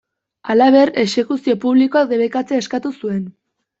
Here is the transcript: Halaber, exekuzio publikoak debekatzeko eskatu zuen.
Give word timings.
Halaber, 0.53 0.91
exekuzio 1.03 1.55
publikoak 1.65 2.09
debekatzeko 2.15 2.65
eskatu 2.67 2.93
zuen. 3.03 3.21